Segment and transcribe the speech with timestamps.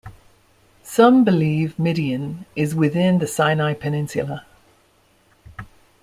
[0.81, 4.47] Some believe Midian is within the Sinai Peninsula.